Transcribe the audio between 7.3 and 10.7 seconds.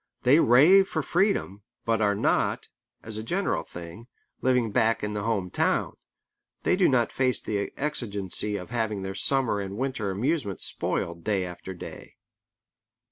the exigency of having their summer and winter amusement